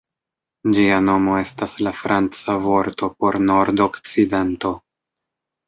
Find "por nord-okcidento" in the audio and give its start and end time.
3.21-4.77